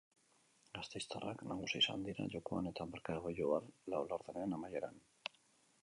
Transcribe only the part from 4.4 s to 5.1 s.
amaieran.